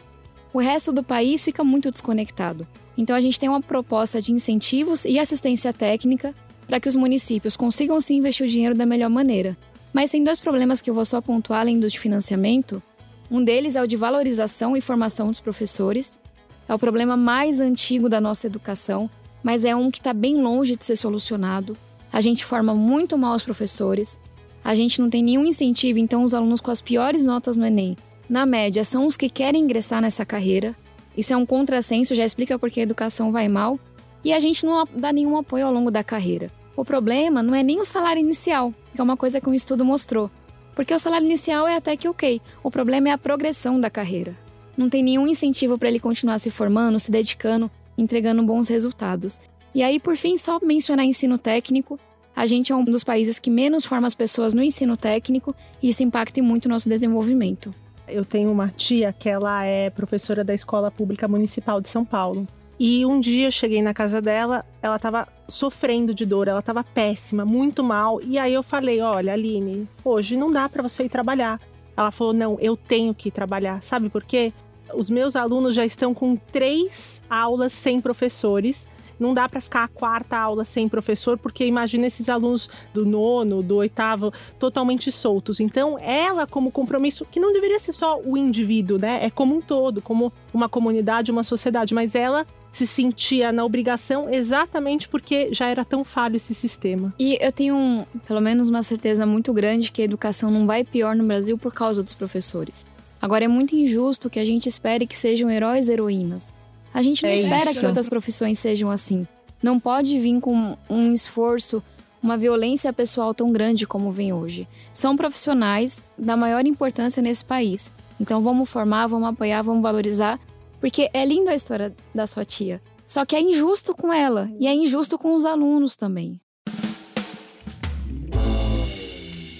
[0.53, 2.67] O resto do país fica muito desconectado.
[2.97, 6.33] Então a gente tem uma proposta de incentivos e assistência técnica
[6.65, 9.57] para que os municípios consigam se investir o dinheiro da melhor maneira.
[9.93, 12.81] Mas tem dois problemas que eu vou só pontuar além do de financiamento.
[13.29, 16.19] Um deles é o de valorização e formação dos professores.
[16.67, 19.09] É o problema mais antigo da nossa educação,
[19.43, 21.77] mas é um que está bem longe de ser solucionado.
[22.11, 24.19] A gente forma muito mal os professores,
[24.63, 27.95] a gente não tem nenhum incentivo, então os alunos com as piores notas no Enem,
[28.27, 30.75] na média, são os que querem ingressar nessa carreira.
[31.15, 33.79] Isso é um contrassenso, já explica por que a educação vai mal.
[34.23, 36.51] E a gente não dá nenhum apoio ao longo da carreira.
[36.75, 39.85] O problema não é nem o salário inicial, que é uma coisa que um estudo
[39.85, 40.31] mostrou.
[40.75, 42.41] Porque o salário inicial é até que ok.
[42.63, 44.35] O problema é a progressão da carreira.
[44.77, 49.39] Não tem nenhum incentivo para ele continuar se formando, se dedicando, entregando bons resultados.
[49.73, 51.99] E aí, por fim, só mencionar ensino técnico.
[52.35, 55.89] A gente é um dos países que menos forma as pessoas no ensino técnico e
[55.89, 57.73] isso impacta muito o nosso desenvolvimento.
[58.07, 62.45] Eu tenho uma tia que ela é professora da Escola Pública Municipal de São Paulo.
[62.77, 66.83] E um dia eu cheguei na casa dela, ela tava sofrendo de dor, ela tava
[66.83, 68.21] péssima, muito mal.
[68.21, 71.59] E aí eu falei: "Olha, Aline, hoje não dá para você ir trabalhar".
[71.95, 73.81] Ela falou: "Não, eu tenho que ir trabalhar".
[73.81, 74.51] Sabe por quê?
[74.95, 78.87] Os meus alunos já estão com três aulas sem professores
[79.19, 83.63] não dá para ficar a quarta aula sem professor, porque imagina esses alunos do nono,
[83.63, 85.59] do oitavo, totalmente soltos.
[85.59, 89.19] Então, ela, como compromisso, que não deveria ser só o indivíduo, né?
[89.23, 94.29] É como um todo, como uma comunidade, uma sociedade, mas ela se sentia na obrigação
[94.29, 97.13] exatamente porque já era tão falho esse sistema.
[97.17, 101.15] E eu tenho, pelo menos, uma certeza muito grande que a educação não vai pior
[101.15, 102.85] no Brasil por causa dos professores.
[103.25, 106.53] Agora, é muito injusto que a gente espere que sejam heróis e heroínas.
[106.93, 107.79] A gente não é espera isso.
[107.79, 109.27] que outras profissões sejam assim.
[109.63, 111.81] Não pode vir com um esforço,
[112.21, 114.67] uma violência pessoal tão grande como vem hoje.
[114.93, 117.91] São profissionais da maior importância nesse país.
[118.19, 120.39] Então vamos formar, vamos apoiar, vamos valorizar,
[120.79, 122.79] porque é linda a história da sua tia.
[123.07, 126.39] Só que é injusto com ela e é injusto com os alunos também.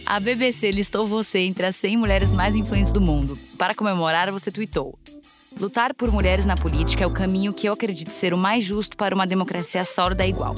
[0.06, 3.38] A BBC listou você entre as 100 mulheres mais influentes do mundo.
[3.58, 5.00] Para comemorar, você tweetou:
[5.60, 8.96] Lutar por mulheres na política é o caminho que eu acredito ser o mais justo
[8.96, 10.54] para uma democracia sólida e igual.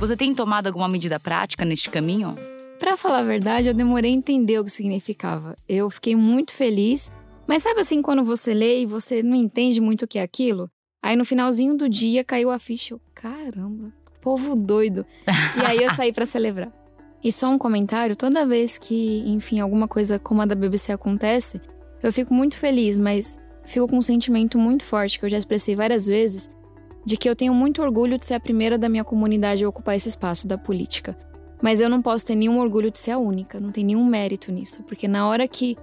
[0.00, 2.36] Você tem tomado alguma medida prática neste caminho?
[2.80, 5.54] Para falar a verdade, eu demorei a entender o que significava.
[5.68, 7.12] Eu fiquei muito feliz,
[7.46, 10.68] mas sabe assim quando você lê e você não entende muito o que é aquilo?
[11.00, 15.06] Aí no finalzinho do dia caiu a ficha, eu, caramba, povo doido.
[15.56, 16.79] E aí eu saí para celebrar.
[17.22, 21.60] E só um comentário, toda vez que, enfim, alguma coisa como a da BBC acontece,
[22.02, 25.76] eu fico muito feliz, mas fico com um sentimento muito forte que eu já expressei
[25.76, 26.50] várias vezes
[27.04, 29.96] de que eu tenho muito orgulho de ser a primeira da minha comunidade a ocupar
[29.96, 31.16] esse espaço da política.
[31.62, 34.50] Mas eu não posso ter nenhum orgulho de ser a única, não tem nenhum mérito
[34.50, 35.76] nisso, porque na hora que,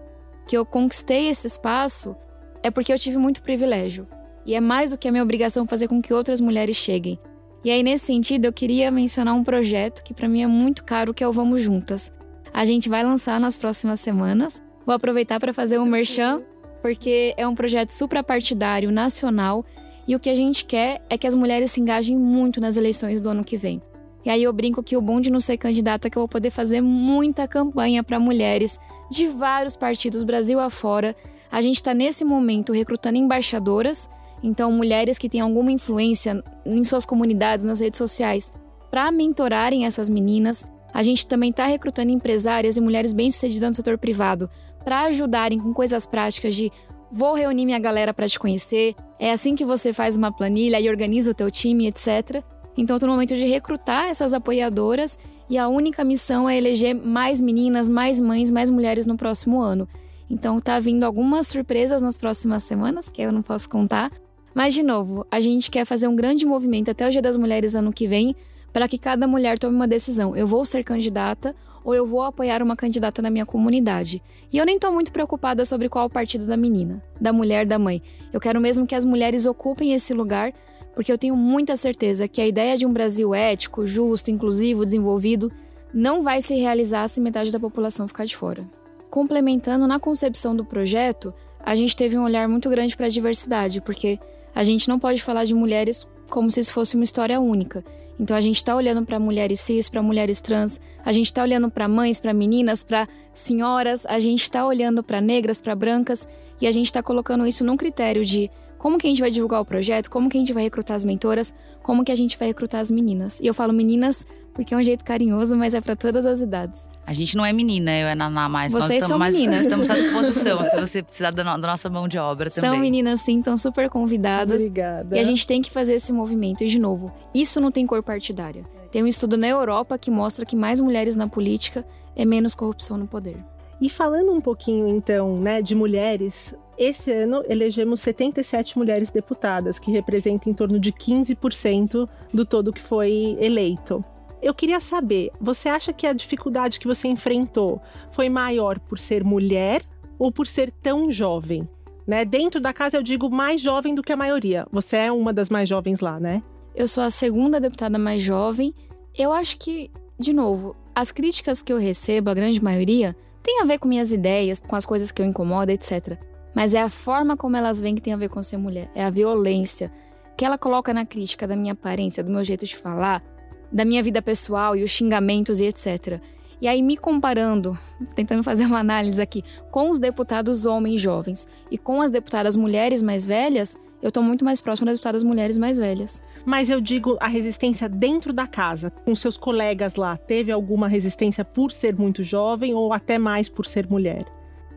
[0.48, 2.16] que eu conquistei esse espaço,
[2.64, 4.08] é porque eu tive muito privilégio.
[4.46, 7.20] E é mais do que a minha obrigação fazer com que outras mulheres cheguem.
[7.64, 11.14] E aí, nesse sentido, eu queria mencionar um projeto que para mim é muito caro,
[11.14, 12.14] que é o Vamos Juntas.
[12.54, 14.62] A gente vai lançar nas próximas semanas.
[14.86, 16.42] Vou aproveitar para fazer um merchan,
[16.82, 19.66] porque é um projeto suprapartidário nacional
[20.08, 23.20] e o que a gente quer é que as mulheres se engajem muito nas eleições
[23.20, 23.82] do ano que vem.
[24.24, 26.28] E aí eu brinco que o bom de não ser candidata é que eu vou
[26.30, 28.80] poder fazer muita campanha para mulheres
[29.12, 31.16] de vários partidos Brasil afora.
[31.52, 34.10] A gente está nesse momento recrutando embaixadoras,
[34.44, 38.54] então mulheres que têm alguma influência em suas comunidades, nas redes sociais,
[38.90, 40.66] para mentorarem essas meninas.
[40.94, 44.50] A gente também está recrutando empresárias e mulheres bem-sucedidas no setor privado
[44.84, 46.72] para ajudarem com coisas práticas de
[47.12, 50.90] vou reunir minha galera para te conhecer, é assim que você faz uma planilha e
[50.90, 52.44] organiza o teu time, etc.
[52.78, 55.18] Então, estou no momento de recrutar essas apoiadoras
[55.50, 59.88] e a única missão é eleger mais meninas, mais mães, mais mulheres no próximo ano.
[60.30, 64.12] Então, tá vindo algumas surpresas nas próximas semanas, que eu não posso contar.
[64.58, 67.76] Mas, de novo, a gente quer fazer um grande movimento até o Dia das Mulheres
[67.76, 68.36] ano que vem,
[68.74, 70.36] para que cada mulher tome uma decisão.
[70.36, 74.20] Eu vou ser candidata ou eu vou apoiar uma candidata na minha comunidade.
[74.52, 78.02] E eu nem estou muito preocupada sobre qual partido da menina, da mulher, da mãe.
[78.34, 80.52] Eu quero mesmo que as mulheres ocupem esse lugar,
[80.96, 85.52] porque eu tenho muita certeza que a ideia de um Brasil ético, justo, inclusivo, desenvolvido
[85.94, 88.68] não vai se realizar se metade da população ficar de fora.
[89.12, 91.32] Complementando na concepção do projeto,
[91.64, 94.18] a gente teve um olhar muito grande para a diversidade, porque
[94.58, 97.86] a gente não pode falar de mulheres como se isso fosse uma história única.
[98.20, 101.70] Então a gente está olhando para mulheres cis, para mulheres trans, a gente está olhando
[101.70, 106.28] para mães, para meninas, para senhoras, a gente está olhando para negras, para brancas
[106.60, 109.62] e a gente está colocando isso num critério de como que a gente vai divulgar
[109.62, 112.48] o projeto, como que a gente vai recrutar as mentoras, como que a gente vai
[112.48, 113.40] recrutar as meninas.
[113.40, 114.26] E eu falo meninas
[114.58, 116.90] porque é um jeito carinhoso, mas é para todas as idades.
[117.06, 119.62] A gente não é menina, eu a Naná, mas Vocês nós são estamos, meninas.
[119.64, 122.70] estamos à disposição se você precisar da, no- da nossa mão de obra também.
[122.72, 124.62] São meninas sim, estão super convidadas.
[124.64, 125.16] Obrigada.
[125.16, 126.64] E a gente tem que fazer esse movimento.
[126.64, 128.66] E, de novo, isso não tem cor partidária.
[128.92, 132.98] Tem um estudo na Europa que mostra que mais mulheres na política é menos corrupção
[132.98, 133.38] no poder.
[133.80, 139.92] E falando um pouquinho então, né, de mulheres, esse ano elegemos 77 mulheres deputadas, que
[139.92, 144.04] representam em torno de 15% do todo que foi eleito.
[144.42, 149.24] Eu queria saber, você acha que a dificuldade que você enfrentou foi maior por ser
[149.24, 149.82] mulher
[150.20, 151.68] ou por ser tão jovem?
[152.06, 152.24] Né?
[152.24, 154.66] Dentro da casa eu digo mais jovem do que a maioria.
[154.72, 156.42] Você é uma das mais jovens lá, né?
[156.76, 158.74] Eu sou a segunda deputada mais jovem.
[159.18, 163.66] Eu acho que, de novo, as críticas que eu recebo, a grande maioria, tem a
[163.66, 166.18] ver com minhas ideias, com as coisas que eu incomodo, etc.
[166.54, 168.90] Mas é a forma como elas vêm que tem a ver com ser mulher.
[168.94, 169.92] É a violência
[170.38, 173.24] que ela coloca na crítica da minha aparência, do meu jeito de falar,
[173.72, 176.22] da minha vida pessoal e os xingamentos e etc.
[176.60, 177.78] E aí, me comparando,
[178.16, 183.04] tentando fazer uma análise aqui, com os deputados homens jovens e com as deputadas mulheres
[183.04, 186.22] mais velhas, eu tô muito mais próxima das deputadas mulheres mais velhas.
[186.46, 190.18] Mas eu digo a resistência dentro da casa, com seus colegas lá.
[190.18, 194.26] Teve alguma resistência por ser muito jovem ou até mais por ser mulher?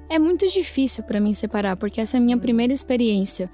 [0.08, 3.50] É muito difícil pra mim separar, porque essa é a minha primeira experiência.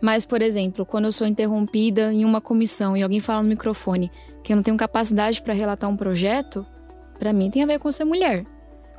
[0.00, 4.10] Mas, por exemplo, quando eu sou interrompida em uma comissão e alguém fala no microfone
[4.42, 6.64] que eu não tenho capacidade pra relatar um projeto,
[7.18, 8.46] pra mim tem a ver com ser mulher.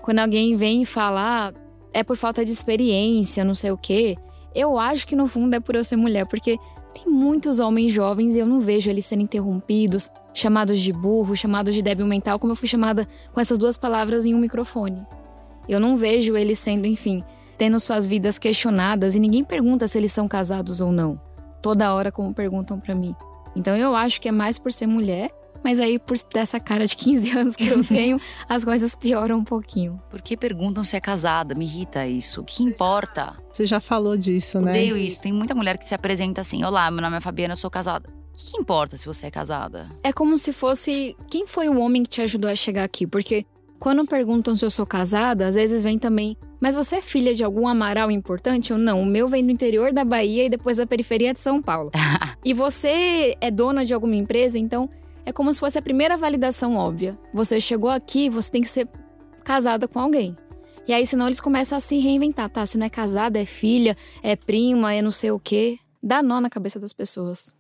[0.02, 1.54] Quando alguém vem e fala, ah,
[1.94, 4.16] é por falta de experiência, não sei o quê,
[4.54, 6.58] eu acho que no fundo é por eu ser mulher, porque
[6.94, 11.74] tem muitos homens jovens e eu não vejo eles sendo interrompidos, chamados de burro, chamados
[11.74, 15.06] de débil mental, como eu fui chamada com essas duas palavras em um microfone.
[15.68, 17.24] Eu não vejo eles sendo, enfim,
[17.62, 21.22] tendo suas vidas questionadas e ninguém pergunta se eles são casados ou não.
[21.62, 23.16] Toda hora como perguntam pra mim.
[23.56, 25.30] Então eu acho que é mais por ser mulher,
[25.64, 28.20] mas aí por dessa cara de 15 anos que eu tenho,
[28.50, 30.02] as coisas pioram um pouquinho.
[30.10, 31.54] Por que perguntam se é casada?
[31.54, 32.42] Me irrita isso.
[32.42, 33.38] O que importa?
[33.52, 34.72] Você já falou disso, né?
[34.72, 35.22] Odeio isso.
[35.22, 38.10] Tem muita mulher que se apresenta assim: Olá, meu nome é Fabiana, eu sou casada.
[38.10, 39.88] O que, que importa se você é casada?
[40.04, 43.46] É como se fosse quem foi o homem que te ajudou a chegar aqui, porque
[43.80, 47.44] quando perguntam se eu sou casada, às vezes vem também, mas você é filha de
[47.44, 49.02] algum amaral importante ou não?
[49.02, 51.90] O meu vem do interior da Bahia e depois da periferia de São Paulo.
[52.46, 54.88] e você é dona de alguma empresa, então
[55.26, 57.18] é como se fosse a primeira validação óbvia.
[57.34, 58.88] Você chegou aqui, você tem que ser
[59.44, 60.38] casada com alguém.
[60.88, 62.64] E aí, senão eles começam a se reinventar, tá?
[62.66, 65.80] Se não é casada, é filha, é prima, é não sei o quê.
[66.02, 67.56] Dá nó na cabeça das pessoas.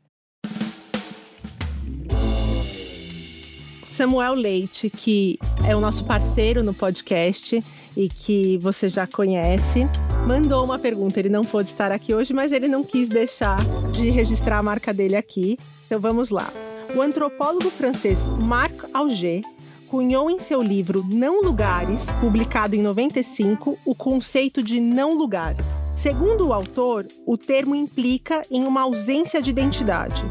[3.83, 5.37] Samuel Leite, que
[5.67, 7.61] é o nosso parceiro no podcast
[7.95, 9.87] e que você já conhece,
[10.25, 11.19] mandou uma pergunta.
[11.19, 13.59] Ele não pôde estar aqui hoje, mas ele não quis deixar
[13.91, 15.57] de registrar a marca dele aqui.
[15.85, 16.51] Então vamos lá.
[16.95, 19.41] O antropólogo francês Marc Auger
[19.87, 25.55] cunhou em seu livro Não Lugares, publicado em 95, o conceito de não lugar.
[25.97, 30.23] Segundo o autor, o termo implica em uma ausência de identidade,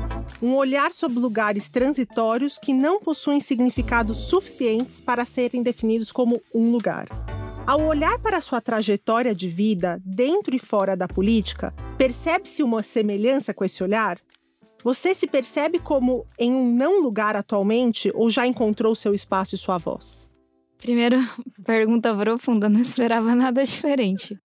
[0.43, 6.71] um olhar sobre lugares transitórios que não possuem significados suficientes para serem definidos como um
[6.71, 7.07] lugar.
[7.67, 13.55] Ao olhar para sua trajetória de vida dentro e fora da política, percebe-se uma semelhança
[13.55, 14.19] com esse olhar?
[14.83, 19.59] Você se percebe como em um não lugar atualmente ou já encontrou seu espaço e
[19.59, 20.29] sua voz?
[20.79, 21.17] Primeiro,
[21.65, 24.39] pergunta profunda, não esperava nada diferente.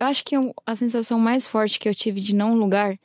[0.00, 0.34] Eu acho que
[0.66, 2.98] a sensação mais forte que eu tive de não lugar,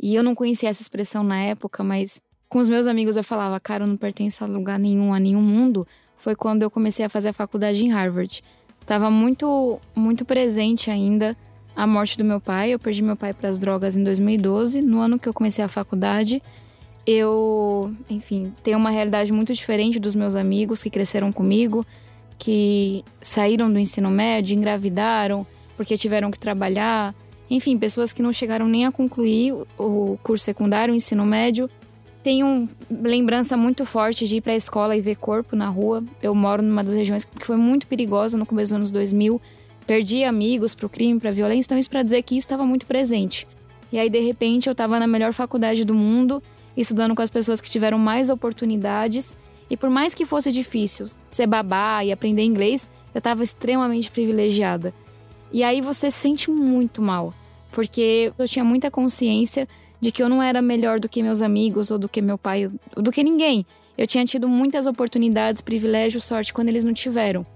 [0.00, 3.58] e eu não conhecia essa expressão na época, mas com os meus amigos eu falava,
[3.58, 7.08] cara, eu não pertenço a lugar nenhum, a nenhum mundo, foi quando eu comecei a
[7.08, 8.42] fazer a faculdade em Harvard.
[8.86, 11.36] Tava muito, muito presente ainda
[11.74, 12.72] a morte do meu pai.
[12.72, 14.80] Eu perdi meu pai para as drogas em 2012.
[14.80, 16.40] No ano que eu comecei a faculdade,
[17.04, 21.84] eu, enfim, tenho uma realidade muito diferente dos meus amigos que cresceram comigo,
[22.38, 25.44] que saíram do ensino médio, engravidaram
[25.76, 27.14] porque tiveram que trabalhar.
[27.50, 31.68] Enfim, pessoas que não chegaram nem a concluir o curso secundário, o ensino médio.
[32.26, 36.02] Tenho lembrança muito forte de ir para a escola e ver corpo na rua.
[36.20, 39.40] Eu moro numa das regiões que foi muito perigosa no começo dos anos 2000
[39.86, 43.46] perdi amigos pro crime, pra violência, então isso para dizer que isso estava muito presente.
[43.92, 46.42] E aí de repente eu estava na melhor faculdade do mundo,
[46.76, 49.36] estudando com as pessoas que tiveram mais oportunidades,
[49.70, 54.92] e por mais que fosse difícil ser babá e aprender inglês, eu estava extremamente privilegiada.
[55.52, 57.32] E aí você se sente muito mal,
[57.70, 59.68] porque eu tinha muita consciência
[60.00, 62.70] de que eu não era melhor do que meus amigos ou do que meu pai,
[62.94, 63.64] ou do que ninguém.
[63.96, 67.46] Eu tinha tido muitas oportunidades, privilégios, sorte quando eles não tiveram.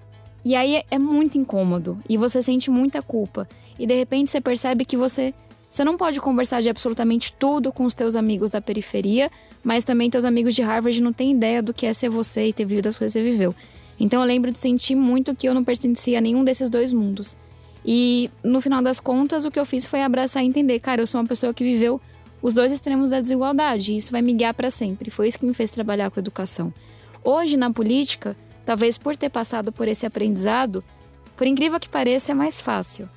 [0.44, 3.48] E aí é, muito incômodo e você sente muita culpa.
[3.78, 5.34] E de repente você percebe que você
[5.68, 9.30] você não pode conversar de absolutamente tudo com os teus amigos da periferia,
[9.62, 12.52] mas também teus amigos de Harvard não têm ideia do que é ser você e
[12.52, 13.54] ter vivido as coisas que você viveu.
[13.98, 17.36] Então eu lembro de sentir muito que eu não pertencia a nenhum desses dois mundos.
[17.84, 21.06] E no final das contas, o que eu fiz foi abraçar e entender, cara, eu
[21.06, 22.00] sou uma pessoa que viveu
[22.42, 25.10] os dois extremos da desigualdade, e isso vai me guiar para sempre.
[25.10, 26.72] Foi isso que me fez trabalhar com educação.
[27.22, 28.36] Hoje na política,
[28.70, 30.84] Talvez por ter passado por esse aprendizado,
[31.36, 33.08] por incrível que pareça, é mais fácil.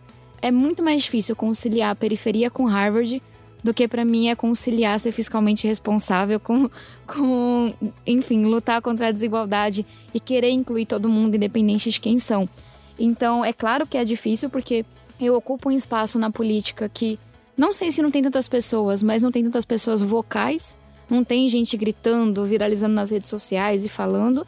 [0.42, 3.22] É muito mais difícil conciliar a periferia com Harvard
[3.64, 6.68] do que para mim é conciliar ser fiscalmente responsável com,
[7.08, 7.72] com,
[8.06, 12.50] enfim, lutar contra a desigualdade e querer incluir todo mundo, independente de quem são.
[12.98, 14.84] Então, é claro que é difícil porque
[15.20, 17.20] eu ocupo um espaço na política que
[17.56, 20.76] não sei se não tem tantas pessoas, mas não tem tantas pessoas vocais,
[21.10, 24.46] não tem gente gritando, viralizando nas redes sociais e falando.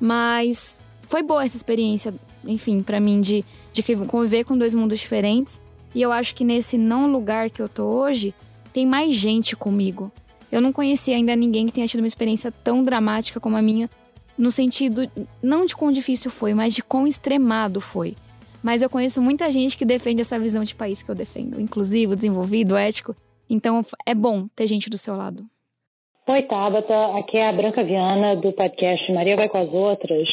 [0.00, 5.60] Mas foi boa essa experiência, enfim, para mim, de, de conviver com dois mundos diferentes.
[5.94, 8.34] E eu acho que nesse não lugar que eu tô hoje,
[8.72, 10.10] tem mais gente comigo.
[10.50, 13.90] Eu não conheci ainda ninguém que tenha tido uma experiência tão dramática como a minha,
[14.36, 15.10] no sentido
[15.42, 18.16] não de quão difícil foi, mas de quão extremado foi.
[18.62, 22.16] Mas eu conheço muita gente que defende essa visão de país que eu defendo, inclusivo,
[22.16, 23.14] desenvolvido, ético.
[23.48, 25.44] Então é bom ter gente do seu lado.
[26.28, 27.18] Oi, Tabata.
[27.18, 30.28] Aqui é a Branca Viana, do podcast Maria Vai com as Outras.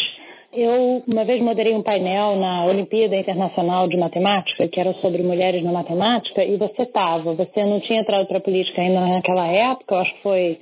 [0.52, 5.64] Eu, uma vez, moderei um painel na Olimpíada Internacional de Matemática, que era sobre mulheres
[5.64, 7.34] na matemática, e você estava.
[7.34, 10.60] Você não tinha entrado para a política ainda naquela época, eu acho que foi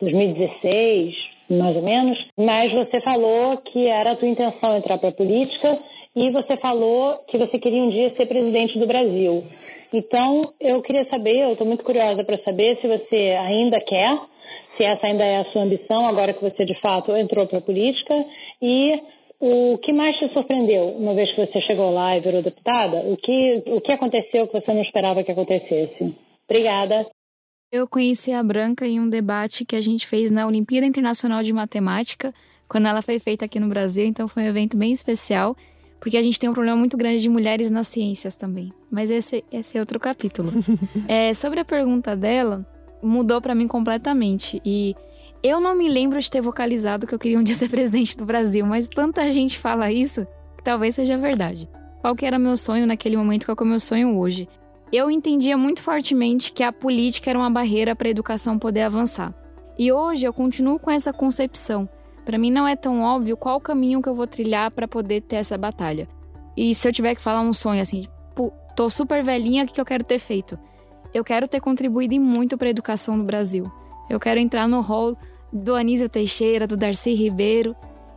[0.00, 1.14] 2016,
[1.50, 5.78] mais ou menos, mas você falou que era a tua intenção entrar para a política
[6.20, 9.44] e você falou que você queria um dia ser presidente do Brasil.
[9.92, 14.18] Então, eu queria saber, eu estou muito curiosa para saber se você ainda quer
[14.80, 17.62] se essa ainda é a sua ambição, agora que você de fato entrou para a
[17.62, 18.14] política,
[18.62, 18.98] e
[19.38, 22.96] o que mais te surpreendeu uma vez que você chegou lá e virou deputada?
[23.00, 26.14] O que, o que aconteceu que você não esperava que acontecesse?
[26.48, 27.06] Obrigada.
[27.70, 31.52] Eu conheci a Branca em um debate que a gente fez na Olimpíada Internacional de
[31.52, 32.32] Matemática,
[32.66, 35.54] quando ela foi feita aqui no Brasil, então foi um evento bem especial,
[36.00, 38.72] porque a gente tem um problema muito grande de mulheres nas ciências também.
[38.90, 40.50] Mas esse, esse é outro capítulo.
[41.06, 42.66] é, sobre a pergunta dela,
[43.02, 44.60] mudou para mim completamente.
[44.64, 44.96] E
[45.42, 48.24] eu não me lembro de ter vocalizado que eu queria um dia ser presidente do
[48.24, 50.26] Brasil, mas tanta gente fala isso
[50.56, 51.68] que talvez seja verdade.
[52.00, 54.48] Qual que era meu sonho naquele momento, qual que é o meu sonho hoje?
[54.90, 59.34] Eu entendia muito fortemente que a política era uma barreira para a educação poder avançar.
[59.78, 61.88] E hoje eu continuo com essa concepção.
[62.24, 65.22] Para mim não é tão óbvio qual o caminho que eu vou trilhar para poder
[65.22, 66.08] ter essa batalha.
[66.56, 69.80] E se eu tiver que falar um sonho assim, tipo, tô super velhinha, o que
[69.80, 70.58] eu quero ter feito?
[71.12, 73.70] Eu quero ter contribuído muito para a educação no Brasil.
[74.08, 75.16] Eu quero entrar no hall
[75.52, 77.74] do Anísio Teixeira, do Darcy Ribeiro.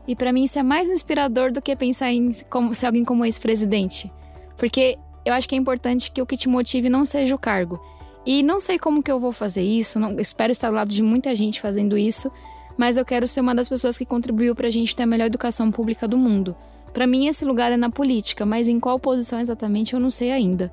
[0.07, 3.25] E para mim isso é mais inspirador do que pensar em como, ser alguém como
[3.25, 4.11] ex-presidente.
[4.57, 7.79] Porque eu acho que é importante que o que te motive não seja o cargo.
[8.25, 11.03] E não sei como que eu vou fazer isso, não, espero estar ao lado de
[11.03, 12.31] muita gente fazendo isso,
[12.78, 15.26] mas eu quero ser uma das pessoas que contribuiu para a gente ter a melhor
[15.26, 16.55] educação pública do mundo.
[16.93, 20.32] Para mim, esse lugar é na política, mas em qual posição exatamente eu não sei
[20.32, 20.71] ainda.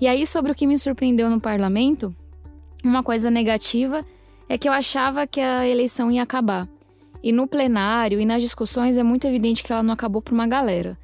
[0.00, 2.14] E aí, sobre o que me surpreendeu no parlamento,
[2.84, 4.04] uma coisa negativa
[4.48, 6.68] é que eu achava que a eleição ia acabar.
[7.22, 10.46] E no plenário e nas discussões é muito evidente que ela não acabou para uma
[10.46, 10.98] galera.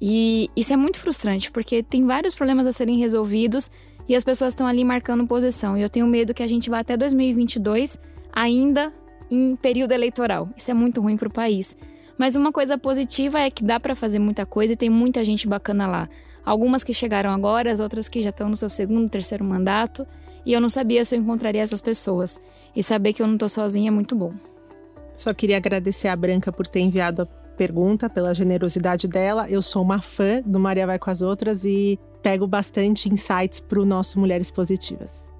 [0.00, 3.70] E isso é muito frustrante, porque tem vários problemas a serem resolvidos
[4.08, 5.76] e as pessoas estão ali marcando posição.
[5.76, 7.98] E eu tenho medo que a gente vá até 2022
[8.32, 8.92] ainda
[9.32, 10.50] em período eleitoral.
[10.54, 11.74] Isso é muito ruim para o país.
[12.18, 15.48] Mas uma coisa positiva é que dá para fazer muita coisa e tem muita gente
[15.48, 16.08] bacana lá.
[16.44, 20.06] Algumas que chegaram agora, as outras que já estão no seu segundo, terceiro mandato.
[20.44, 22.38] E eu não sabia se eu encontraria essas pessoas.
[22.76, 24.34] E saber que eu não tô sozinha é muito bom.
[25.16, 27.26] Só queria agradecer a Branca por ter enviado a
[27.56, 29.48] pergunta, pela generosidade dela.
[29.48, 33.80] Eu sou uma fã do Maria Vai com as Outras e pego bastante insights para
[33.80, 35.31] o nosso Mulheres Positivas.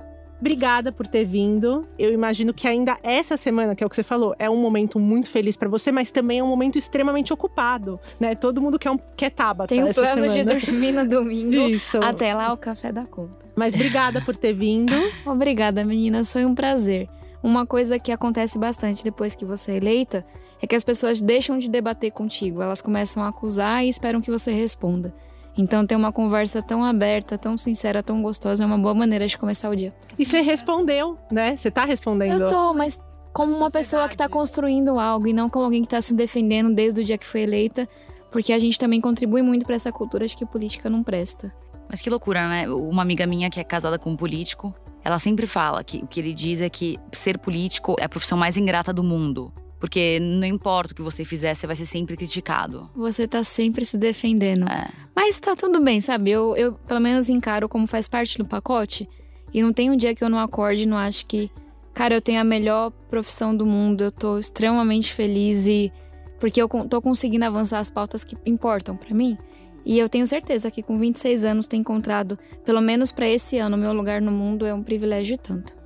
[0.42, 1.86] Obrigada por ter vindo.
[1.96, 4.98] Eu imagino que ainda essa semana, que é o que você falou, é um momento
[4.98, 8.34] muito feliz para você, mas também é um momento extremamente ocupado, né?
[8.34, 10.56] Todo mundo quer, um, quer Tabata Tem um plano semana.
[10.56, 11.54] de dormir no domingo.
[11.68, 11.96] Isso.
[12.02, 13.46] Até lá o café da conta.
[13.54, 14.92] Mas obrigada por ter vindo.
[15.24, 16.32] Obrigada, meninas.
[16.32, 17.08] Foi um prazer.
[17.40, 20.26] Uma coisa que acontece bastante depois que você é eleita
[20.60, 22.60] é que as pessoas deixam de debater contigo.
[22.60, 25.14] Elas começam a acusar e esperam que você responda.
[25.56, 29.36] Então, ter uma conversa tão aberta, tão sincera, tão gostosa é uma boa maneira de
[29.36, 29.94] começar o dia.
[30.18, 31.56] E você respondeu, né?
[31.56, 32.42] Você tá respondendo.
[32.42, 32.98] Eu tô, mas
[33.32, 36.74] como uma pessoa que tá construindo algo e não como alguém que tá se defendendo
[36.74, 37.88] desde o dia que foi eleita,
[38.30, 41.52] porque a gente também contribui muito para essa cultura de que política não presta.
[41.88, 42.68] Mas que loucura, né?
[42.68, 44.74] Uma amiga minha que é casada com um político,
[45.04, 48.38] ela sempre fala que o que ele diz é que ser político é a profissão
[48.38, 49.52] mais ingrata do mundo.
[49.82, 52.88] Porque não importa o que você fizer, você vai ser sempre criticado.
[52.94, 54.68] Você tá sempre se defendendo.
[54.68, 54.88] É.
[55.12, 56.30] Mas tá tudo bem, sabe?
[56.30, 59.08] Eu, eu pelo menos encaro como faz parte do pacote.
[59.52, 61.50] E não tem um dia que eu não acorde e não acho que,
[61.92, 65.92] cara, eu tenho a melhor profissão do mundo, eu tô extremamente feliz e.
[66.38, 69.36] Porque eu tô conseguindo avançar as pautas que importam pra mim.
[69.84, 73.76] E eu tenho certeza que com 26 anos ter encontrado, pelo menos pra esse ano,
[73.76, 75.81] o meu lugar no mundo é um privilégio tanto.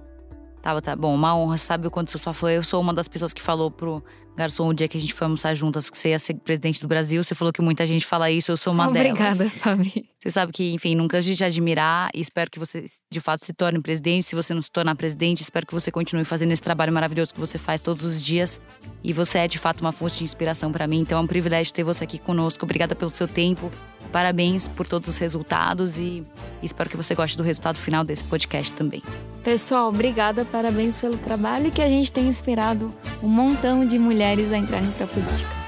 [0.66, 1.56] Tá, tá bom, uma honra.
[1.58, 2.50] Sabe o quanto sou sua fã?
[2.50, 4.02] Eu sou uma das pessoas que falou pro
[4.36, 6.88] garçom o dia que a gente foi almoçar juntas que você ia ser presidente do
[6.88, 7.22] Brasil.
[7.22, 9.52] Você falou que muita gente fala isso, eu sou uma Obrigada, delas.
[9.52, 10.10] Fabi.
[10.20, 13.80] Você sabe que, enfim, nunca de admirar e espero que você de fato se torne
[13.80, 14.24] presidente.
[14.24, 17.38] Se você não se tornar presidente, espero que você continue fazendo esse trabalho maravilhoso que
[17.38, 18.60] você faz todos os dias.
[19.04, 20.98] E você é de fato uma fonte de inspiração para mim.
[20.98, 22.64] Então é um privilégio ter você aqui conosco.
[22.64, 23.70] Obrigada pelo seu tempo.
[24.12, 26.24] Parabéns por todos os resultados e
[26.62, 29.02] espero que você goste do resultado final desse podcast também.
[29.42, 32.92] Pessoal, obrigada, parabéns pelo trabalho e que a gente tenha inspirado
[33.22, 35.66] um montão de mulheres a entrarem pra política.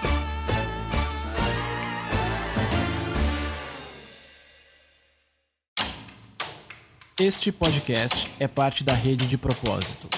[7.20, 10.09] Este podcast é parte da Rede de Propósito.